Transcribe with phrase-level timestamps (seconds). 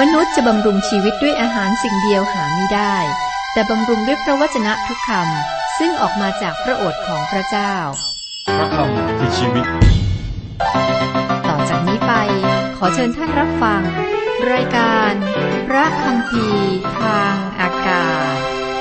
[0.00, 2.96] มนุษย์จะบำรุงชีวิตด้วยอาหารสิ่งเดียวหาไม่ได้
[3.52, 7.74] แต่บำรุงด้วยพระวจนะทุกคำซึ่งออกมาจากพระโอษฐ์ของพระเจ้า
[8.56, 9.66] พระคำคือชีวิต
[11.48, 12.12] ต่อจากนี้ไป
[12.76, 13.82] ขอเชิญท่านรับฟัง
[14.52, 15.12] รายการ
[15.68, 16.46] พระคำพี
[17.00, 18.36] ทางอากาศ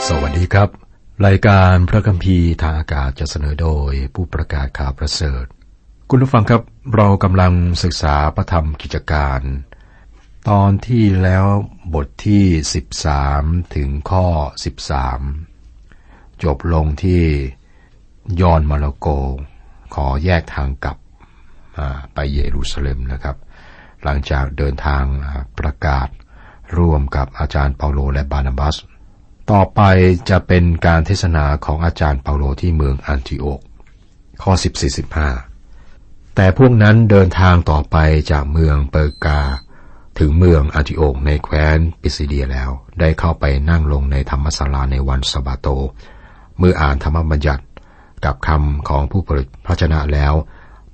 [0.08, 0.70] สวัสดีครับ
[1.28, 5.46] รายการพระคัมภีร์ทางอากาศจะเสนอโดยผู้ประกาศข่าวประเสริฐ
[6.10, 6.62] คุณผู้ฟังครับ
[6.96, 7.54] เรากำลัง
[7.84, 9.42] ศึกษาพระธรรมกิจการ
[10.52, 11.46] ตอนที่แล้ว
[11.94, 12.46] บทที่
[13.10, 14.26] 13 ถึงข้อ
[15.46, 17.24] 13 จบลงที่
[18.42, 19.08] ยอนมาระโก
[19.94, 20.98] ขอแยกทางกลับ
[22.14, 23.38] ไปเยรูซาเล็มนะครับ
[24.04, 25.04] หลังจากเดินทาง
[25.60, 26.08] ประกาศ
[26.78, 28.76] ร่วมกับอาจารย์เปาโลและบานาบัส
[29.52, 29.82] ต่อไป
[30.30, 33.62] จะเป็นการเทศนาของอาจารย์เปาโลที่เมืองอันทิโอก
[34.42, 34.52] ข้อ
[35.44, 37.98] 14-15 แต่พวกนั้นเดินทางต่อไป
[38.32, 39.42] จากเมืองเปอร์กา
[40.20, 45.68] ถึงเมืองอันทิโอกในแคว้นปิซิเดียแล้ว ได้เข้าไปนั่งลงในธรรมศาลาในวันสบาโต
[46.58, 47.64] เมื่ออ่านธรรมบัญญัติ
[48.26, 50.34] กับคำของผู้ผลิตพระชนะแล้ว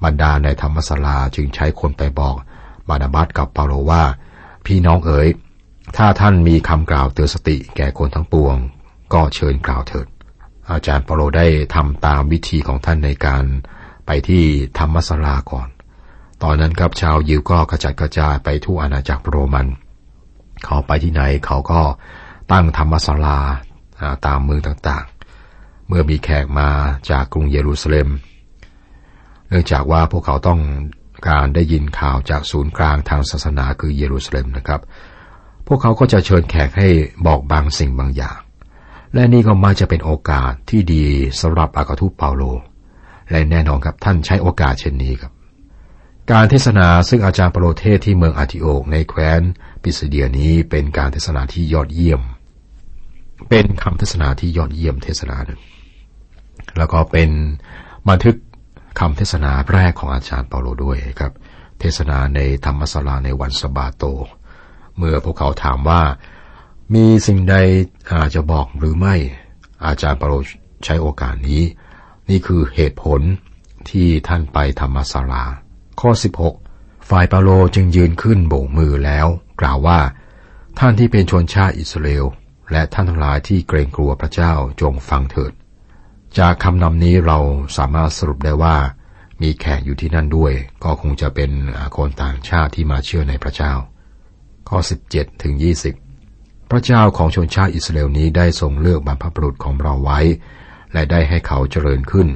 [0.04, 2.36] บรรดาในธรรมศาลาจึงใช้คนไปบอก
[2.88, 4.04] บานาบัสกับเปาโลว่า
[4.66, 5.28] พี่น้องเอ๋ย
[5.98, 8.56] ถ้าท่านมีคำกล่าวเตือนสติแก่คนทั้งปวง
[9.14, 10.08] ก็เชิญกล่าวเถิด
[10.70, 13.44] อาจารย์เปาโลได้ทำตามวิธีของท่านในการ
[14.06, 14.44] ไปที่
[14.80, 15.68] ธรรมศาลาก่อน
[16.44, 19.68] ตอนนั้นครับชาวยิวก็กระจัดกระจายไปทั่วอาณาจักรโรมัน
[20.66, 21.82] เขาไปที่ไหนเขาก็
[22.52, 23.40] ตั้งธรรมศาลา
[24.26, 26.70] ตามเมืองต่างๆ เมื่อมีแขกมา
[27.10, 28.08] จากกรุงเยรูซาเล็ม
[29.48, 30.60] เนื่องจากว่าพวกเขาต้อง
[31.30, 34.82] การได้ยินข่าวจากศูนย์กลางทางศาสนาคือเยรูซาเล็มนะครับ
[35.68, 36.90] พวกเขาก็จะเชิญแขกให้
[37.28, 38.40] บอกบางสิ่งบางอย่าง
[39.14, 41.06] และนี่ก็มักจะเป็นโอกาสที่ดี
[41.42, 42.44] สำหรับอากาทูปเปาโล
[43.30, 45.32] และแน่นอนครับท่านใช้โอกาสเช่นนี้ครับ
[46.32, 49.42] การเทศนาซึ่งอาจารย์เปาโลเทศที่เมืองอาติโอกในแคว้น
[49.84, 52.22] ปิสเดียนี้เป็นการเทศนาที่ยอดเยี่ยม
[53.50, 55.60] เป็นคำเทศนาที่ยอดเยี่ยมเทศนาหนึ่ง
[56.78, 57.30] แล้วก็เป็น
[58.10, 58.36] บันทึก
[59.00, 61.34] คำเทศนาแรกของอาจารย์เปาโลด้วยครับ
[61.80, 64.04] เทศนาในธรรมศาลาในวันสบาโต
[64.98, 66.02] เมื่อพวกเขาถามว่า
[66.94, 67.56] มีสิ่งใด
[68.14, 69.16] อาจจะบอกหรือไม่
[69.86, 70.34] อาจารย์เปาโล
[70.86, 71.64] ใช้โอกาสนี้
[72.30, 73.22] นี่คือเหตุผล
[73.90, 75.46] ที่ท่านไปธรรมศาลา
[76.00, 76.12] ข้อ
[76.60, 79.28] 16 ฝ่ายเปาโลจึงยืนขึ้นโบกมือแล้ว
[79.62, 80.00] กล่าวว่า
[80.80, 82.26] ท่านที่เป็นชนชาติอิสราเอล
[82.72, 85.54] และท่านทั้งหลายที่เกรงกลัวพระเจ้าจงฟังเถิด
[86.40, 87.40] จากคำนำนี้เรา
[87.78, 88.76] สามารถสรุปได้ว่า
[89.42, 90.54] มีแขกอยู่ที่นั่นด้วย
[90.84, 91.52] ก็คงจะเป็น
[91.98, 93.74] คนต่างชาติที่มาเชื่อในพระเจ้า
[94.70, 94.80] ข้อ
[95.12, 95.54] 17ถึง
[96.12, 100.20] 20 พระเจ้าของชนชาติอิสราเอลนี้ได้ทรงเลือกบรรพบุรุษของเราไว้
[100.94, 102.28] และได้ให้เขาเจริญขึ้น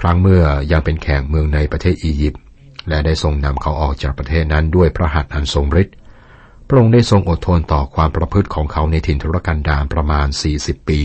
[0.00, 2.42] ครั้งเมื่อยังเป็นแขกเมืองในประเทศอียิปต์
[2.88, 5.96] และได้ทรงนำเขาออกจากประเทศนั้นด้วยพระหัตถ์อันทรงฤทธิ์
[6.66, 10.26] พระองค์ได้ทรงอดทนต่อความประพฤติของเขาในถิ่นทุรกันดารประมาณ
[10.58, 11.00] 40 ปี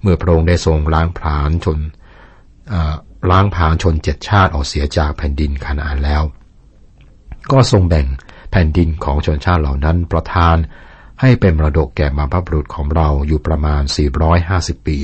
[0.00, 1.78] เมื่อพระองค์ได้ทรงล้างผลาญชน
[3.30, 6.22] ล้างผลาญชนเจ็ดชาติออกเสียจากแผ่นดินคานาอันแล้ว
[7.52, 8.06] ก็ทรงแบ่ง
[8.50, 10.56] แผ่นดินของชนชาติเหล่านั้นประทาน
[11.20, 13.82] ให้เป็นมรดกแก่บรรพบุรุษของเราอยู่ประมาณ
[14.34, 14.98] 450 ปี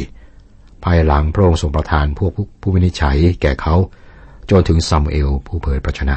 [0.85, 3.75] ภายหลังพระองค์ทรงประทานพวกผู้วินิจฉัยแก่เขา
[4.51, 6.17] จนถึงซามูเอลผู้เผยพระชนะ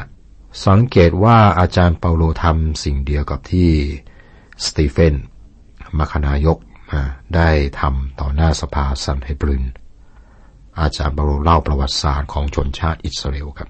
[0.66, 3.70] สังเกตว่าอาจารย์เปาโลทำสิ่งเดียวกับที่
[4.64, 5.14] สตีเฟน
[5.98, 6.58] มัคคณายก
[7.34, 7.48] ได้
[7.80, 9.64] ทำต่อหน้าสภาซันเฮดริน
[10.80, 13.68] อาจารย์เปาโลเล่าประวัติศาสตร์ของชนชาติอิสราเอลครับ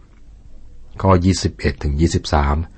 [1.02, 1.10] ข้อ
[1.46, 1.94] 21ถึง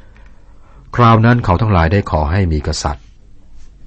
[0.04, 3.04] 23 คราวนั้นเขาทั้งหลายได้ขอให้มีกษัตริย์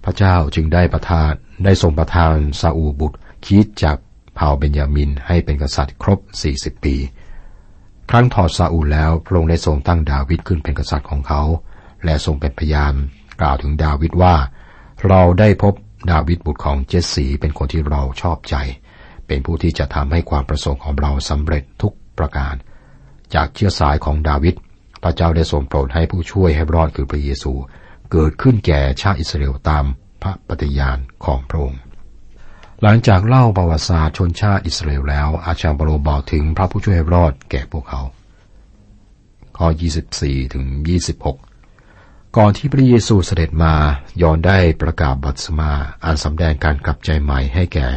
[0.04, 1.32] พระเจ้าจึงได้ประทาน
[1.64, 3.98] ได้ทรงประทานซาอูลบุตรคีชจาก
[4.36, 6.20] เผ่าเบนยามินให้เป็นกษัตริย์ครบ
[6.54, 6.96] 40 ปี
[8.10, 11.42] ครั้นถอดซาอูลแล้วพระองค์ได้ทรงตั้งดาวิดขึ้นเป็นกษัตริย์ของเขา
[12.06, 12.94] และทรงเป็นพยาน
[13.42, 14.36] กล่าวถึงดาวิดว่า
[15.08, 15.74] เราได้พบ
[16.12, 18.56] ดาวิดบุตรของเจสสีเป็นคนที่เราชอบใจ
[19.28, 22.56] เป็นผู้ที่จะทำให้ความประสงค์ของเราสำเร็จทุกประการ
[23.34, 24.56] จากเชื้อสายของดาวิด
[25.04, 27.54] พระเจ้าได้ทรงโปรดให้ผู้ช่วยให้รอดคือพระเยซู
[28.12, 29.86] เกิดขึ้นแก่ชาติอิสราเอลตาม
[30.22, 31.82] พระปฏิญาณของพระองค์
[32.84, 38.02] หลังจากเล่าประวัติศาสตร์ชนชาติอิสราเอลแล้ว อาจารย์เปโลบอกถึงพระผู้ช่วยให้รอดแก่พวกเขา
[39.58, 39.68] ข้อ
[40.12, 40.66] 24 ถึง
[41.52, 43.74] 26 ก่อนที่พระเยซูเสด็จมา
[44.22, 45.72] ยอนได้ประกาศบัตสมา
[46.06, 47.88] อันสำแดงการกลับใจใหม่ให้แก่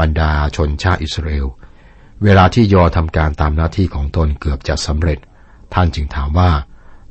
[0.00, 1.46] บรรดาชนชาติอิสราเอล
[2.22, 5.18] เวลาที่ยอทำการตามหน้าที่ของตนเกือบจะสำเร็จ
[5.74, 6.50] ท่านจึงถามว่า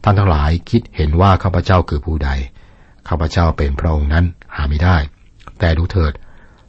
[0.04, 2.30] ท่านทั้งหลายคิดเห็นว่าข้าพเจ้าคือผู้ใด
[3.08, 4.26] ข้าพเจ้าเป็นพระองค์นั้น
[4.56, 4.98] หาไม่ได้
[5.60, 6.14] แต่ดูเถิด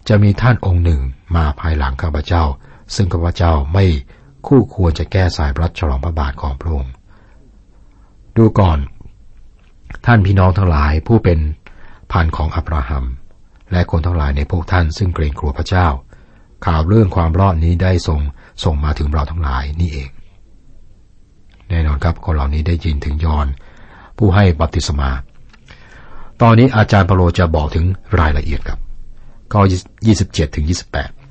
[0.09, 1.01] จะมีท่านองค์หนึ่ง
[1.37, 2.45] มาภายหลังข้าพเจ้า
[2.95, 3.85] ซึ่งข้าพเจ้าไม่
[4.47, 6.93] คู่ควรจะแก้สายรัดฉลองพระบาทของพระองค์
[8.37, 8.79] ดูก่อน
[10.07, 11.39] ท่านพี่น้องทั้งหลายผู้เป็น
[12.13, 13.05] พันของอับราฮัม
[13.73, 15.87] และคนทั้งหลายในพวกท่านซึ่งเกรงกลัวพระเจ้า
[16.67, 18.21] ข่าวเรื่องความรอดนี้ได้ส่ง
[18.65, 20.11] ส่งมาถึงเราทั้งหลายนี่เอง
[21.69, 23.47] แน่นอนครับคนเหล่านี้ได้ยินถึงยอน
[24.19, 25.11] ผู้ให้บัพติศมา
[26.43, 27.85] ตอนนี้อาจารย์เปโลจะบอกถึง
[28.21, 28.79] รายละเอียดครับ
[29.53, 29.63] ข้อ
[30.09, 30.67] 27ถึง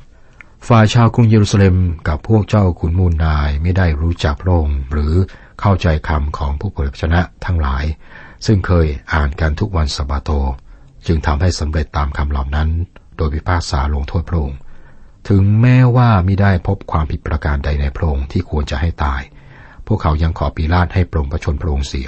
[0.02, 1.76] 28 ฝ่ายชาวกรุงเยรูซาเล็ม
[2.08, 5.14] กับพวกเจ้าขุนมูลนายไม่ได้รู้จักพระองค์หรือ
[5.62, 7.86] เข้าใจคำของผู้เผยพระชนะทั้งหลาย
[8.46, 10.30] ซึ่งเคยอ่านกันทุกวันสบาโต
[11.08, 12.70] จึงทำให้สำเร็จตามคำเหล่านั้น
[13.18, 14.58] โดยพิพากษาลงโทษพระองค์
[15.30, 19.22] ถึงแม้ว่าไม่ได้พบความผิดประการใดในพระองค์ที่ควรจะให้ตาย
[19.88, 22.08] พวกเขายังขอปีลาตให้ปรงประชนพระองค์เสีย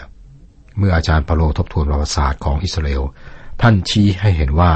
[0.77, 3.03] เมื่ออาจารย์ปาโลทบทวนประวัติศาสตร์ของอิสราเอล
[3.61, 4.71] ท่านชี้ให้เห็นว่า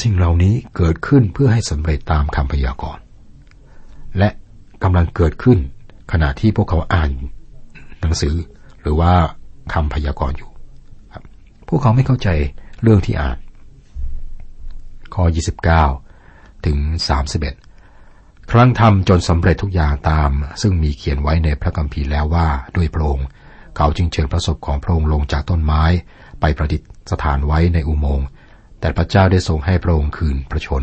[0.00, 3.02] สิ่งเหล่านี้เกิดขึ้นเพื่อให้สำเร็จตามคำพยากรณ์
[4.18, 4.28] และ
[4.82, 5.58] กำลังเกิดขึ้น
[6.12, 7.10] ขณะที่พวกเขาอ่าน
[8.00, 8.34] หนังสือ
[8.80, 9.12] หรือว่า
[9.72, 10.50] คำพยากรณ์อยู่
[11.68, 12.28] พวกเขาไม่เข้าใจ
[12.82, 13.38] เรื่องที่อ่าน
[15.14, 15.24] ข้อ
[15.94, 16.78] 29 ถึง
[17.44, 20.30] 31 ครั้งทำจนสำเร็จทุกอย่างตาม
[20.62, 23.26] ซึ่งมีเขียนไว้ในพระคัมภีร์แล้วว่าด้วยพระองค์
[23.76, 25.82] เขาจึงเชิญพระศพของพระองค์ลงจากต้นไม้
[26.40, 26.82] ไปประดิษ
[27.22, 28.26] ฐานไว้ในอุโมงค์
[28.86, 30.82] แต่พระเจ้าได้ทรงให้พระองค์คืนพระชน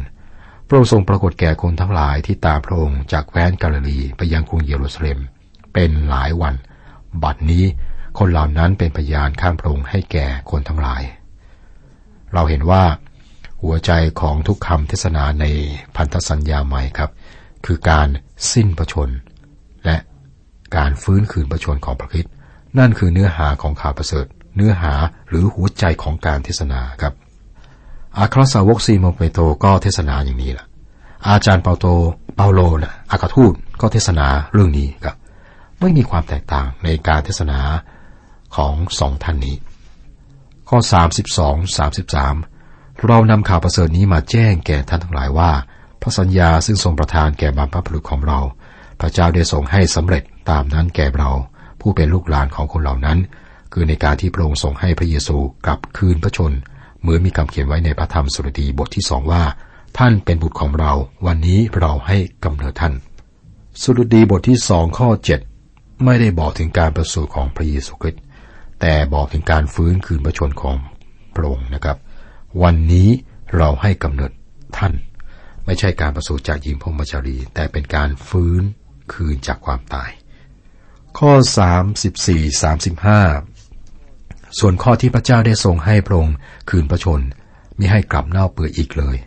[0.68, 5.20] พระองค์ทรงปรากฏแก่คนทั้งหลายที่ตามพระองค์จากแคว้นกาลิลีไปยังกรุงเยรูซาเล็ม
[5.74, 6.56] เป็นหลายวัน
[7.24, 7.64] บัดนี้
[8.18, 11.04] คนเหล่านั้นเป็นพยานข้างพระองค์ให้แก่คนทั้งหลาย
[12.34, 12.84] เราเห็นว่า
[13.62, 13.92] หัวใจ
[14.22, 15.46] ของทุกคำเทศนาใน
[15.96, 17.12] พันธสัญญาใหม่ครับ
[17.66, 18.08] คือการ
[18.52, 19.10] สิ้นพระชน
[19.86, 19.98] และ
[20.78, 22.26] การฟื้นคืนพระชนของพระคิด
[22.78, 24.94] นั่นคือเนื้อหาของข่าวประเสริฐ เนื้อหา
[25.30, 27.16] หรือหัวใจของการเทศนาครับ
[28.20, 30.66] อาครสาวกซีโมเปโตก็เทศนาอย่างนี้แหละ
[31.28, 31.86] อาจารย์เปาโต
[32.36, 35.16] เปาโลนะอากาทูตก็เทศนาเรื่องนี้ครับ
[35.80, 37.60] ไม่มีความแตกต่างในการเทศนา
[38.56, 39.56] ของสองท่านนี้
[40.70, 40.80] ข้อ
[41.32, 45.52] 32 33 เรานำข่าวประเสริฐนี้มาแจ้งแก่ท่านทั้งหลายว่า
[46.02, 48.40] พระสัญญาซึ่งทรงประทานแก่บรรพบุรุษของเรา
[49.00, 51.32] พระเจ้าได้ทรงให้สำเร็จตามนั้นแก่เรา
[51.82, 53.18] ผู้เป็นลูกหลานของคนเหล่านั้น
[53.74, 56.52] คือในการที่พระองค์ทรงให้พระเยซูกลับคืนพระชน
[57.04, 59.44] เหมือนมีคำเขียนไว้ในพระธรรมสุรดีบทที่สองว่า
[59.98, 60.94] ท่านเป็นบุตรของเรา
[61.26, 62.94] วันนี้เราให้กำเนิดท่าน
[63.82, 65.40] สุรดีบทที่สองข้อเจ็ด
[66.04, 68.22] ไม่ได้บอกถึงการประสูติของพระเยซูคริสต์
[68.82, 70.76] แต่บอกถึงการฟื้นคืนพระชนของ
[71.36, 71.98] พระองค์นะครับ
[72.64, 73.10] วันนี้
[73.58, 74.32] เราให้กำเนิด
[74.78, 74.94] ท่าน
[75.66, 78.62] ไม่ใช่การประสูติจากหญิงพรมจารี แต่เป็นการฟื้น
[79.14, 80.12] คืนจากความตาย
[81.18, 81.32] ข้อ
[81.98, 83.53] 34 35
[84.60, 86.36] ส่วนข้อที่พระเจ้าได้ทรงให้พระองค์
[86.70, 87.22] คืนพระชน
[87.80, 89.18] มิให้กลับเน่าเปื่อยอีกเลย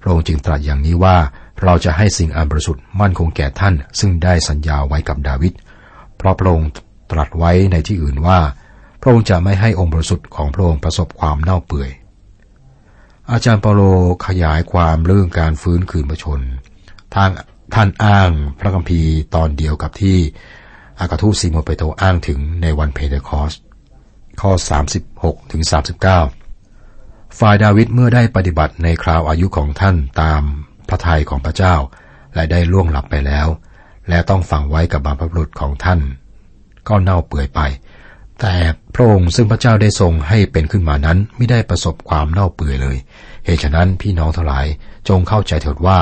[0.00, 1.16] พระองค์จึงตรัสอย่างนี้ว่า
[1.62, 5.52] เราจะให้สิ่งอันบริสุทธิ์มั่นคงแก่ท่าน ซึ่งได้สัญญาไว้กับดาวิด
[6.16, 6.70] เพราะพระองค์
[7.10, 8.38] ตรัสไว้ในที่อื่นว่า
[9.00, 11.90] พระองค์จะไม่ให้องค์บริสุทธิ์ของพระองค์ประสบความเน่าเปื่อย
[13.30, 13.82] อาจารย์เปาโล
[14.26, 16.40] ขยายความเรื่องการฟื้นคืนพระชนม์
[17.14, 17.30] ทาง
[17.74, 20.18] ท่านอ้างพระคัมภีร์ตอนเดียวกับที่
[21.00, 23.52] อัครทูตซีโมนเปโตรอ้างถึงในวันเพ็นเทคอสต์
[24.40, 24.52] ข้อ
[25.00, 25.62] 36ถึง
[26.50, 30.42] 39 ฝ่ายดาวิดเมื่อได้ปฏิบัติในคราวอายุของท่านตาม
[30.88, 31.74] พระทัยของพระเจ้า
[32.34, 33.46] และได้ล่วงหลับไปแล้ว
[34.08, 36.00] และต้องฝังไว้กับบรรพบุรุษของท่าน
[36.88, 37.60] ก็เน่าเปื่อยไป
[38.40, 38.54] แต่
[38.94, 42.96] พระองค์ซึ่งพระเจ้าได้ทรงให้เป็นขึ้นมานั้นไม่ได้ประสบความเน่าเปื่อยเลย
[43.44, 44.66] เหตุฉะนั้นพี่น้องทั้งหลาย
[45.08, 45.98] จงเข้าใจเถิดว่า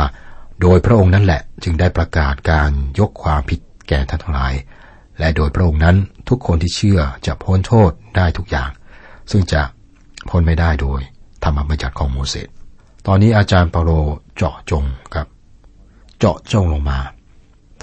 [0.60, 4.54] โดยพระองค์นั่นแหละจึงได้ประกาศการยกความผิดแก่ท่านทั้งหลาย
[5.18, 5.96] และโดยพระองค์นั้น
[6.28, 8.70] ทุกคนที่เชื่อจะพ้นโทษได้ทุกอย่าง
[9.30, 9.62] ซึ่งจะ
[10.28, 11.00] พ้นไม่ได้โดย
[11.44, 12.48] ธรรมบัญญัติของโมเสส
[13.06, 13.90] ตอนนี้อาจารย์เปาโล
[14.36, 14.84] เจาะจง
[15.14, 15.26] ครับ
[16.18, 16.98] เจาะจงลงมา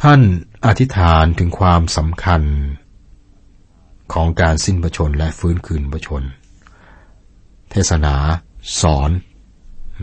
[0.02, 0.22] ท่าน
[0.66, 2.42] อธิษฐานถึงความสำคัญ
[4.14, 6.24] ของการสิ้นประชนและฟื้นคืนประชน
[7.72, 8.16] เทศนา
[8.82, 9.12] สอน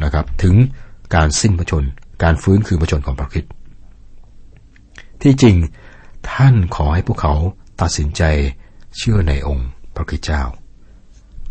[0.03, 0.55] นะครับ ถึง
[1.15, 1.85] การสิ้นประชน
[2.23, 3.45] การฟื้นคืนประชนของพระคิด
[5.23, 5.57] ที่จริง
[6.31, 7.35] ท่านขอให้พวกเขา
[7.81, 8.23] ตัดสินใจ
[8.97, 10.43] เชื่อในองค์พระคิดเจ้า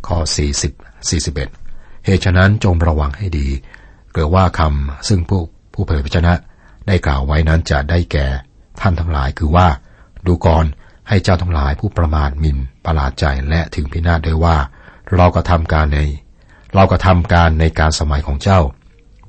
[0.07, 0.17] ข้อ
[0.69, 3.47] 40 41 เหตุฉะนั้นจงระวังให้ดี
[4.13, 5.41] เกิดว่าคำซึ่งผู้
[5.73, 6.33] ผู้เผยพระชนะ
[6.87, 8.27] ได้กล่าวไว้นั้นจะได้แก่
[8.81, 9.67] ท่านทั้งหลายคือว่า
[10.27, 10.65] ดูก่อน
[11.09, 14.57] ให้เจ้าทั้งหลายผู้ประมาทมินประหลาดใจและถึงพินาศด้วยว่า
[15.15, 15.99] เราก็ทำการใน
[16.75, 18.59] เราก็ทำการในการสมัยของเจ้า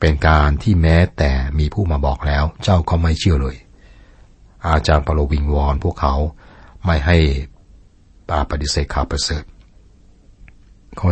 [0.01, 3.57] เป็นการที่แม้แต่มีผู้มาบอกแล้ว เจ้าก็ไม่เชื่อเลย
[4.67, 6.15] อาจารย์ปโลวิงวอนพวกเขา
[6.85, 7.17] ไม่ให้
[8.29, 9.45] ปาปฏิเสธข่าวประเสริฐ
[11.01, 11.09] ข้อ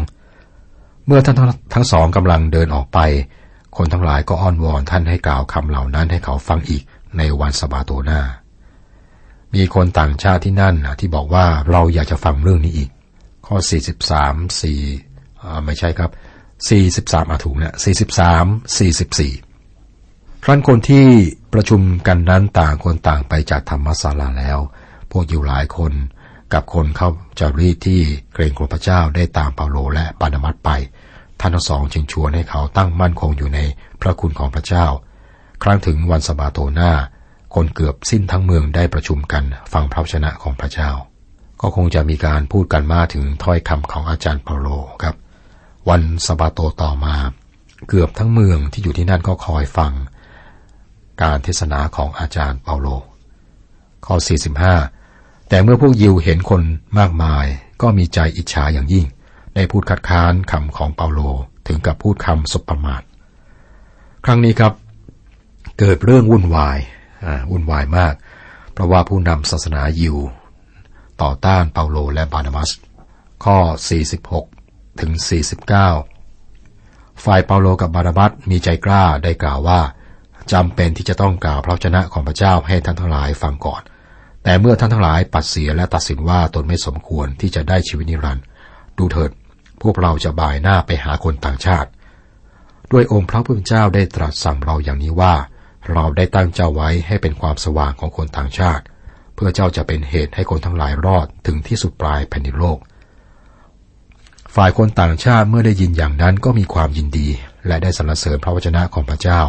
[0.00, 1.36] 42 เมื่อท่าน
[1.74, 2.98] ทั้งสองกำลังเดินออกไป
[3.76, 6.82] คนทั้งหลายก็อ้อนวอนท่านให้กล่าวคำเหล่านั้นให้เขาฟังอีก
[7.16, 8.20] ในวันสบาโตหน้า
[9.54, 12.90] มีคนต่างชาติที่นั่นที่บอกว่าเราอยากจะฟังเรื่องนี้อีก
[13.46, 16.10] ขข้อ 43 4ไม่ใช่ครับ
[17.14, 17.74] 43อาถูกนะ
[18.44, 21.06] 43 44ครั้นคนที่
[21.52, 24.58] ประชุมกันนั้นต่างคนต่างไปจากธรรมศาลาแล้ว
[25.10, 25.92] พวกอยู่หลายคน
[26.52, 28.00] กับคนเข้าจารีที่
[28.34, 30.70] เกรงกลัวพระเจ้าได้ตามเปาโลและปานามัสไป
[31.40, 33.60] ท่านทั้งสองจึงชวนให้เขาตั้งมั่นคงอยู่ใน
[34.00, 34.86] พระคุณของพระเจ้า
[35.62, 36.92] ครั้งถึงวันสบาโตหน้า
[37.54, 40.90] คนเกือบสิ้นทั้งเมืองได้ประชุมกันฟังพระชนะของพระเจ้า
[41.60, 44.68] ก็คงจะมีการพูดกันมาถึงถ้อยคำของอาจารย์เปาโล
[45.02, 45.16] ครับ
[45.88, 47.16] วันสบาโตต่อมา
[47.88, 49.92] เกือบทั้งเมืองที่อยู่ที่นั่นก็คอยฟัง
[51.22, 52.88] การเทศนาของอาจารย์เปาโล
[54.06, 54.14] ข้อ
[54.82, 56.62] 45 แต่เมื่อพวกยิวเห็นคน
[56.98, 57.46] มากมาย
[57.82, 59.06] ก็มีใจอิจฉาอย่างยิ่ง
[59.54, 61.20] ได้พูดคัดค้านคำของเปาโล
[61.66, 63.02] ถึงกับพูดคำสบประมาท
[64.24, 64.72] ครั้งนี้ครับ
[65.78, 66.78] เกิดเรื่องวุ่นวาย
[67.50, 68.14] วุ่นวายมาก
[68.72, 70.16] เพราะว่าผู้นำศาสนายิว
[71.22, 72.70] ต่อต้านเปาโลและบานามัส
[73.44, 73.58] ข้อ
[74.30, 75.12] 46 ถึง
[76.36, 79.80] 49 ฝ่ายเปาโลกับบานาบัสมีใจกล้าได้กล่าวว่า
[80.52, 83.82] จำเป็นที่จะต้องกล่าวพระชนะของพระเจ้าให้ท่านทั้งหลายฟังก่อน
[84.44, 88.44] แต่เมื่อท่านทั้งหลายปัดเสียและตัดสินว่าตนไม่สมควรที่จะได้ชีวิตนิรันดร์
[88.98, 89.30] ดูเถิด
[89.82, 91.88] พวกเราจะบ่ายหน้าไปหาคนต่างชาติ
[92.92, 95.34] ด้วยองค์พระผู้เป็นเจ้าได้ตรัสสั่งเราอย่างนี้ว่า
[95.92, 98.84] เราได้ตั้งเจ้าไว้ให้เป็นความสว่างของคนต่างชาติ
[99.34, 102.78] เพื่อเจ้าจะเป็นเหตุให้คนทั้งหลายรอดถึงที่สุดปลายแผ่นดินโลก
[104.54, 107.28] ฝ่ายคนต่างชาติเมื่อได้ยินอย่างนั้นก็มีความยินดี
[107.66, 109.40] และได้สรรเสริญพระวจนะของพระเจ้า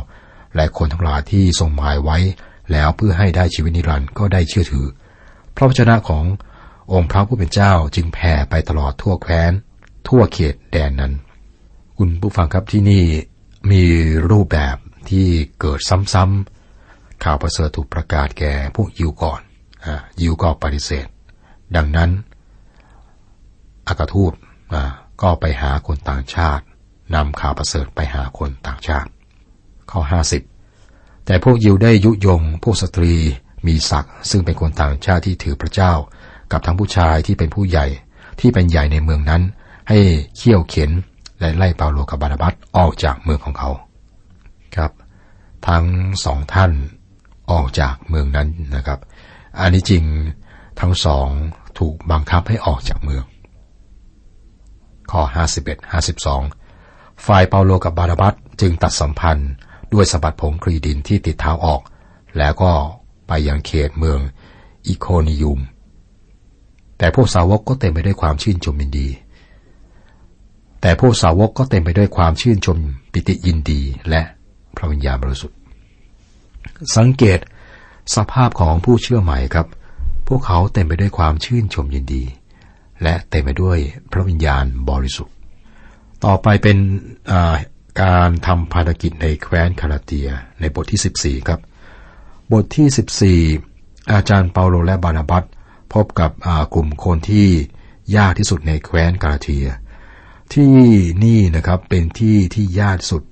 [0.56, 2.18] และคนทั้งหลายที่ทรงหมายไว้
[2.72, 4.86] แล้วเพื่อให้ได้ชีวิตนิรันดร์ก็ได้เชื่อถือ
[5.56, 6.26] พระวจนะของ
[6.94, 9.52] องค์พระผู้เป็นเจ้าจึงแผ่ไปตลอดทั่วแคว้น
[10.08, 11.14] ทั่วเขตแดนนั้น
[11.98, 13.04] คุณผู้ฟังครับที่นี่
[13.72, 13.84] มี
[14.32, 14.76] รูปแบบ
[15.10, 15.28] ที่
[15.60, 15.80] เกิด
[16.14, 19.42] ซ้ำๆข่าวประเสริฐถูกประกาศแก่พวกยิวก่อน
[19.86, 19.88] อ
[20.22, 21.08] ยิวก็ปฏิเสธ
[21.76, 22.10] ดังนั้น
[23.88, 24.34] อากาทูต
[25.22, 26.64] ก็ไปหาคนต่างชาติ
[27.16, 29.10] นำข่าวประเสริฐไปหาคนต่างชาติ
[29.92, 30.02] ข้อ
[30.64, 33.14] 50แต่พวกยิวได้ยุยงพวกสตรี
[33.68, 35.94] มีศักดิ์ซึ่งเป็นคนต่างชาติที่ถือพระเจ้า
[36.52, 37.86] กับทั้งผู้ชายที่เป็นผู้ใหญ่
[38.40, 39.42] ที่เป็นใหญ่ในเมืองนั้น
[39.90, 39.98] ให้
[40.36, 40.92] เขี่ยวเข็น
[41.40, 43.70] และไล่เปาโลกับบานาบัสออกจากเมืองของเขา
[44.76, 44.92] ครับ
[45.68, 45.86] ทั้ง
[46.26, 46.72] สองท่าน
[47.52, 49.00] ออกจากเมืองนั้นนะครับ
[49.60, 50.04] อันนี้จริง
[50.80, 51.28] ทั้งสอง
[51.80, 53.24] ถูกบังคับให้ออกจากเมือง
[55.12, 55.22] ข้อ
[55.64, 55.94] 51
[56.44, 59.52] 52 ฝ่ายเปาโลกับบานาบัสจึงตัดสัมพันธ์
[59.94, 61.82] ด้วยสะบัดผงครีดินที่ติดเท้าออก
[62.38, 62.72] แล้วก็
[63.28, 64.20] ไปยังเขตเมือง
[64.88, 65.60] อิโคนิยุม
[66.98, 69.08] แต่พวกสาวกก็เต็มไปด้วยความชื่นชมยินดี
[70.82, 72.78] แต่พวกสาวกก็เต็มไปด้วยความชื่นชม
[73.12, 74.22] ปิติยินดีและ
[74.76, 75.58] พระวิญญาณบริสุทธิ์
[76.98, 77.40] สังเกต
[78.16, 79.68] สภาพของผู้เชื่อใหม่ครับ
[80.28, 82.24] พวกเขาเต็มไปด้วยความชื่นชมยินดี
[83.04, 83.78] และเต็มไปด้วย
[84.12, 85.36] พระวิญญาณบริสุทธิ์
[86.26, 86.78] ต่อไปเป็น
[88.02, 90.30] การทำภารกิจในแคว้นคาราเตีย
[90.60, 91.60] ในบทที่ 14 ครับ
[92.52, 95.44] บทที่ 14 อาจารย์เปาโลและบานาบัส
[95.94, 96.32] พบกับ
[96.74, 97.48] กลุ่มคนที่
[98.16, 99.68] ยากที่สุดในแคว้นคาราเทีย
[100.54, 100.72] ที่
[101.24, 103.24] นี่นะครับเป็นที่ที่ยากสุด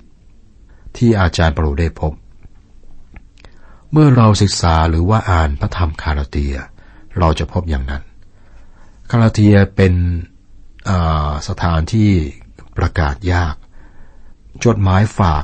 [0.97, 2.13] ที่อาจารย์เปาโลได้พบ
[3.91, 6.55] เมื่อเราศึกษาหรือว่าอ่านพระธรรมคาราเตีย
[7.19, 8.03] เราจะพบอย่างนั้น
[9.11, 9.93] คาราเทียเป็น
[11.47, 12.09] สถานที่
[12.77, 13.55] ประกาศยาก
[14.65, 15.43] จดหมายฝาก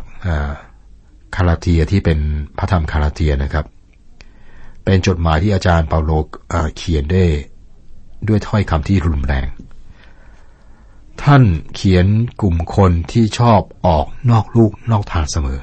[1.36, 2.20] คาราเทียที่เป็น
[2.58, 3.66] พระธรรมคาราเทียนะครับ
[4.84, 6.12] เป็นจดหมายที่อาจารย์เปาโล
[6.76, 7.26] เขียนได้
[8.28, 9.48] ด้วยถ้อยคำที่รุนแรง
[11.24, 11.44] ท่าน
[11.76, 12.06] เขียน
[12.42, 15.60] กลุ่มคนที่ชอบออกนอกลูกนอกทางเสมอ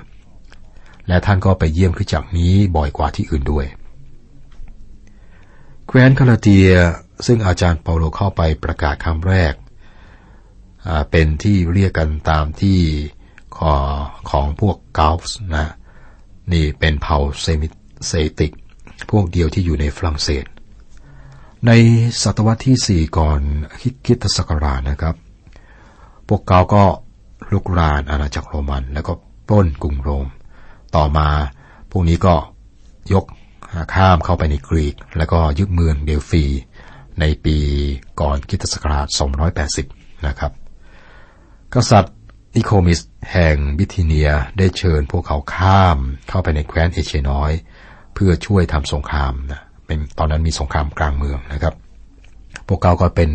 [1.09, 3.67] และท่านก็ไปเยี่ยมขึ้นจากนี้บ่อยกว่าที่อื่นด้วย
[5.87, 6.69] แคว้นคาราเทีย
[7.27, 9.55] ซึ่งอาจารย์เปาโลเข้าไปประกาศคำแรก
[11.11, 12.79] เป็นที่เรียกกันตามที่
[14.31, 15.67] ของพวกกาลส์นะ
[16.53, 17.69] นี่เป็นเผ่าเซมิ
[18.07, 18.53] เซติก
[19.11, 20.45] พวกเดียวที่อยู่ในฝรั่งเศส
[21.67, 21.71] ใน
[22.23, 23.41] ศตวรรษที่สี่ก่อน
[24.07, 25.15] คิดศักราชนะครับ
[26.29, 26.85] พวกเกาก็
[27.53, 29.13] ลุกรานอาณาจักรโรมัน แล้วก็
[29.49, 30.27] ปล้นกรุงโรม
[30.97, 31.29] ต่อมา
[31.91, 32.35] พวกนี้ก็
[33.13, 33.25] ยก
[33.95, 36.45] ข้ามเข้าไปในกรีก แล้วก็ยึดเมืองเดลฟี
[37.21, 37.57] ในปี
[38.21, 39.07] ก่อนคิตศักราช
[39.67, 40.53] 280 นะครับ
[41.75, 42.15] กษัตริย์
[42.57, 43.01] นิโคมิส
[43.33, 47.53] แห่งบิทิเนียได้เชิญพวกเขาข้ามเข้าไปในแคว้นเอเชียน้อย
[48.15, 51.75] เพื่อช่วยทำสงครามนะเป็นตอนนั้นมีสงครามกลางเมืองนะครับ
[52.69, 53.31] พวกเขาก็เป็น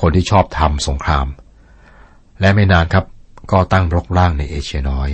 [0.00, 1.26] คนที่ชอบทำสงคราม
[2.40, 3.04] และไม่นานครับ
[3.52, 5.08] ก็ตั้งรกร่างในเอเชียน้อย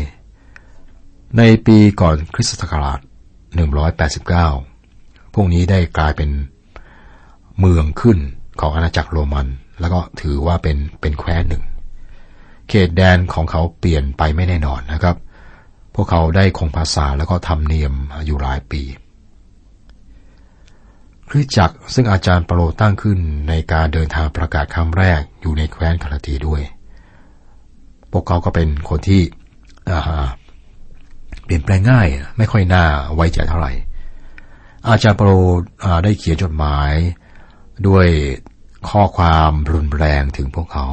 [1.38, 3.00] ในปีก่อนคริสตศักราช
[3.76, 6.30] 189 พวกนี้ได้กลายเป็น
[7.60, 8.18] เมืองขึ้น
[8.60, 9.46] ของอาณาจักรโรมัน
[9.80, 11.62] แล้วก็ถือว่าเป็นเป็นแคว้นหนึ่ง
[12.68, 15.16] เขตแดนของเขาเปลี่ยนไปไม่แน่นอนนะครับ
[15.94, 17.92] พวกเขาได้คงภาษาแล้วก็ทำเนียม
[18.26, 18.82] อยู่หลายปี
[21.28, 23.18] คริสจักรซึ่งอาจารย์เปโลตั้งขึ้น
[23.48, 26.62] ในการเดินทางประกาศครั้งแรกอยู่ในแคว้นคาราตีด้วย
[28.12, 29.22] พวกเขาก็เป็นคนที่
[31.44, 32.08] เปลี่ยนแปลงง่าย
[32.38, 33.72] ไม่ค่อยน่าไว้ใจเท่าไหร่
[34.88, 35.30] อาจารย์เปโล
[36.04, 36.92] ได้เขียนจดหมาย
[37.86, 38.06] ด้วย
[38.88, 40.86] ข้อความรุนแรงถึงพวกเขา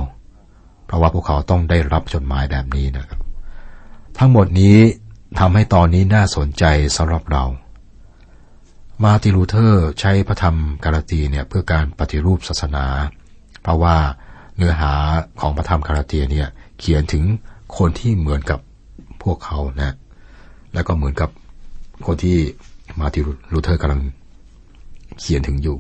[0.94, 3.20] ราะว่าพวกเขาต้องได้รับจดหมายแบบนี้นะครับ
[4.18, 4.78] ทั้งหมดนี้
[5.40, 6.64] ทำให้ตอนนี้น่าสนใจ
[6.98, 7.44] สำหรับเรา
[9.04, 12.86] มาติลูเทอร์ใช้พระธรรมกาลตีเนี่ยเพื่อการปฏิรูปศาสนา
[13.62, 13.96] เพราะว่า
[14.56, 14.94] เนื้อหา
[15.42, 16.48] ของพระธรรมกาลตีเนี่ย
[16.80, 17.24] เขียนถึง
[17.78, 18.60] คนที่เหมือนกับ
[19.24, 19.96] พวกเขานะ
[20.74, 21.30] แล้วก็เหมือนกับ
[22.06, 22.38] คนที่
[23.00, 23.20] มาร์ติน
[23.54, 24.02] ลูเธอร์กำลัง
[25.20, 25.78] เขียนถึงอยู่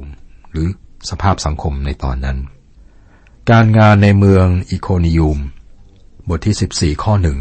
[0.51, 0.67] หรือ
[1.09, 2.37] สภาพสังคมในตอนนั้น
[3.51, 5.39] การงานในเมืองอีโคนิยูม
[6.29, 7.37] บทที่ 14 ข้อหนึ่ง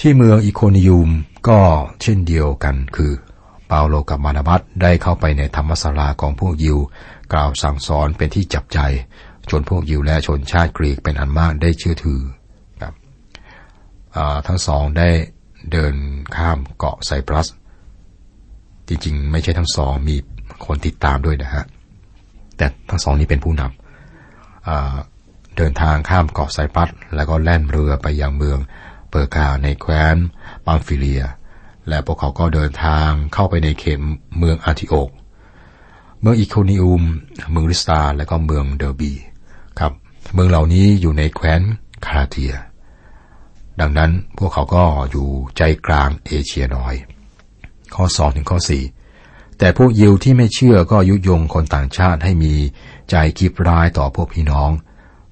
[0.00, 1.08] ที่เมืองอีโคนิยูม
[1.48, 1.58] ก็
[2.02, 3.12] เช่นเดียวกันคือ
[3.66, 6.78] เปาโลกับบารนาบัสได้เข้าไปในธรรมศาลาของพวกยิว
[7.32, 8.78] กล่าวสั่งสอนเป็นที่จับใจ
[9.50, 12.20] จนพวกยิวและชนชาติกรีกเป็นอันมากได้เชื่อถือ
[12.82, 12.94] ครับ
[14.46, 15.08] ทั้งสองได้
[15.72, 15.94] เดิน
[16.36, 17.46] ข้ามเกาะไซปรัส
[18.88, 20.16] จริงๆ ไม่ใช่ทั้งสองมี
[20.66, 21.64] คนติดตามด้วยนะฮะ
[22.56, 25.17] แต่ทั้งสองนี้เป็นผู้นำ
[25.58, 28.58] เดินทางข้ามเกาะไซปัสแล้วก็แล่นเรือไปยังเมือง
[29.10, 30.16] เปอร์กาในแคว้น
[30.64, 31.22] ปัมฟิเลีย
[31.88, 33.98] และพวกเขาก็เดินทางเข้าไปในเขต
[34.38, 35.10] เมืองอาทิโอก
[36.20, 37.02] เมืองอิโคนิอุม
[37.50, 39.12] เมืองริสตา และก็เมืองเดอร์บี
[39.78, 39.92] ครับ
[40.34, 41.60] เมืองเหล่านี้อยู่ในแคว้น
[42.04, 42.54] คาราเทีย
[43.80, 46.94] ดังนั้นพวกเขาก็อยู่ใจกลางเอเชียน้อย
[47.94, 48.84] ข้อสองถึงข้อสี่
[49.58, 52.54] แต่พวกยิวที่ไม่เชื่อก็ยุยงคนต่างชาติให้มี
[53.10, 54.70] ใจคิดร้ายต่อพวกพี่น้อง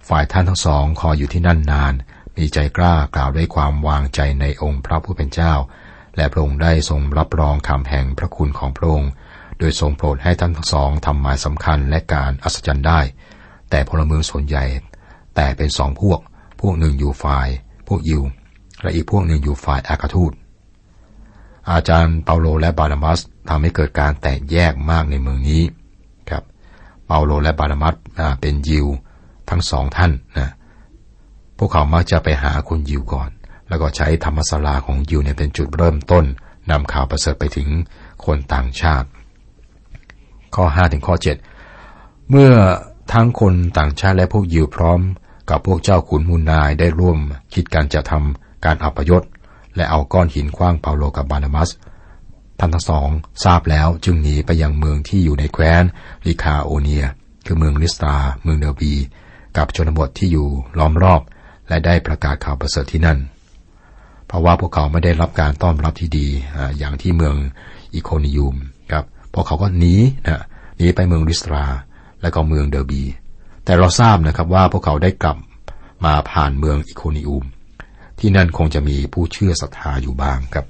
[0.08, 1.94] ฝ่ายท่านทั้งสองคอยอยู่ที่นั่นนาน
[2.36, 5.54] มีใจกล้ากล่าวด้วยความวางใจในองค์พระผู้เป็นเจ้า
[6.16, 9.10] และพระองค์ได้ทรงรับรองคำแห่งพระคุณของพระองค์
[9.58, 13.00] โดยทรงโปรดให้ท่านทั้งสองทำหมายสำคัญและการอัศจรรย์ได้
[13.71, 14.64] แต่พลเมืองส่วนใหญ่
[15.34, 16.21] แต่เป็นสองพวก
[16.60, 17.49] พวกหนึ่งอยู่ฝ่าย
[17.88, 18.23] พวกยิว
[18.82, 20.32] และอีกพวกหนึ่งอยู่ฝ่ายอากาทูต
[21.71, 25.62] อาจารย์เปาโลและบานามัสทำให้เกิดการแตกแยกมากในเมืองนี้
[26.30, 26.42] ครับ
[27.06, 27.95] เปาโลและบานามัส
[28.40, 28.86] เป็นยิว
[29.50, 30.50] ทั้งสองท่านนะ
[31.59, 33.30] พวกเขามักจะไปหาคนยิวก่อน
[33.69, 36.25] แล้วก็ใช้ธรรมศาลาของยิวเนี่ยเป็นจุดเริ่มต้น
[36.71, 37.69] นำข่าวประเสริฐไปถึง
[38.25, 39.09] คนต่างชาติ
[40.54, 41.15] ข้อ5ถึงข้อ
[41.73, 42.52] 7 เมื่อ
[43.13, 45.00] ทั้งคนต่างชาติและพวกยิวพร้อม
[45.50, 47.19] กับพวกเจ้าขุนมูลนายได้ร่วม
[47.54, 49.23] คิดการจะทำการอัปยศ
[49.76, 51.69] และเอาก้อนหินคว้างเปาโลกับบานามัส
[52.59, 53.09] ท่านทั้งสอง
[53.45, 55.85] ทราบแล้วจึงหนีไปยังเมืองที่อยู่ในแคว้น
[56.26, 57.04] ลิคาโอเนีย
[57.47, 58.95] คือเมืองลิสตา เมืองเดบี
[59.56, 61.23] กับชนบทที่อยู่ล้อมรอบ
[61.69, 63.19] และได้ประกาศข่าวประเสริฐที่นั่น
[64.26, 66.28] เพราะว่าพวกเขาไม่ได้รับการต้อนรับที่ดี
[66.78, 67.34] อย่างที่เมือง
[67.95, 68.56] อีโคนิยูม
[68.92, 69.95] ครับพวกเขาก็หนี
[70.26, 70.42] นะ
[70.76, 71.64] หนีไปเมืองริสตรา
[72.23, 73.02] และก็เมืองเดอร์บี
[73.64, 75.36] แต่เราทราบนะครับว่าพวกเขาได้กลับ
[76.04, 77.45] มาผ่านเมืองอีโคนิอูม
[78.19, 80.66] ที่นั่นคงจะมีผู้เชื่อศรัทธาอยู่บ้างครับ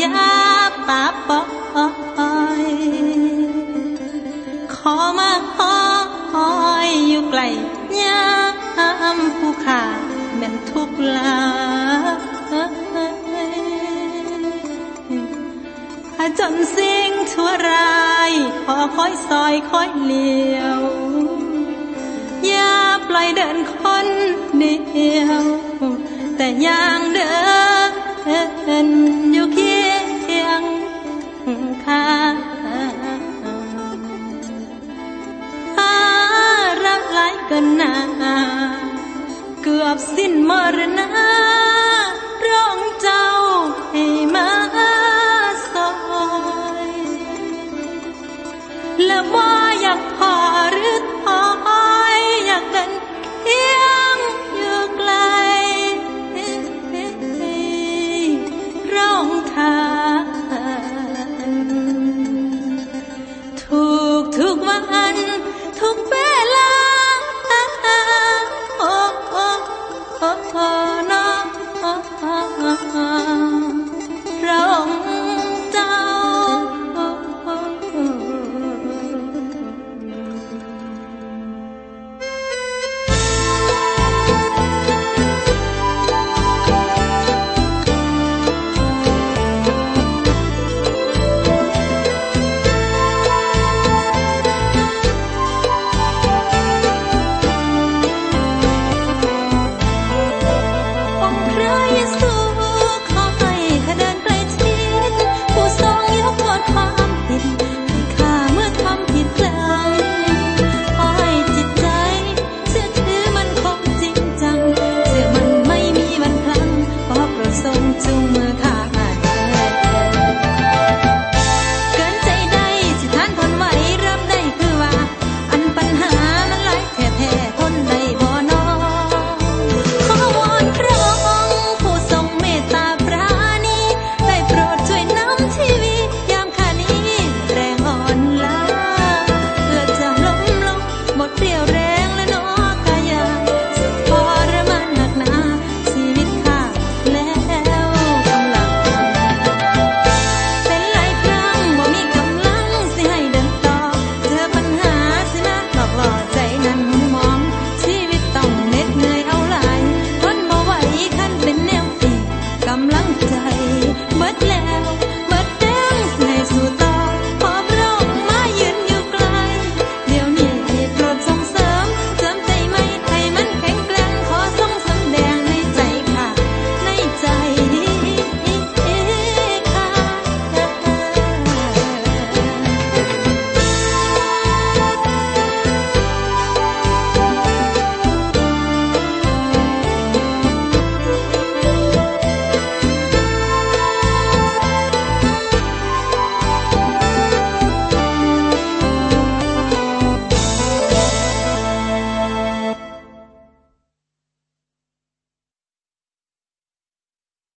[0.00, 0.30] ยา
[0.88, 1.42] ปาปอ
[2.64, 2.66] ย
[4.74, 6.52] ขอมาคอ
[6.86, 7.40] ยอยู่ไกล
[8.00, 8.22] ยา
[9.16, 9.82] มผู้ขา
[10.36, 11.36] แม็นทุกลา
[16.38, 18.32] จนสิ่งชั่วร้าย
[18.64, 20.80] ขอคอยซอยคอยเลี้ยว
[22.46, 22.74] อย่า
[23.08, 24.06] ปล่อยเดินคน
[24.58, 25.42] เดียว
[26.36, 27.32] แต่ยังเดิ
[28.84, 28.86] น
[29.32, 29.71] อยู่คิด
[31.84, 32.04] ข้า
[35.76, 35.94] หา
[36.84, 37.94] รักหลายกันนา
[39.62, 41.61] เกือบสิ้นมรณา